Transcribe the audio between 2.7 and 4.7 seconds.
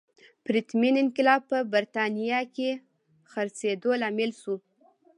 د څرخېدو لامل شو.